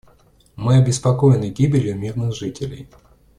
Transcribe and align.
Мы 0.55 0.77
обеспокоены 0.77 1.51
гибелью 1.51 1.95
мирных 1.95 2.33
жителей. 2.33 2.89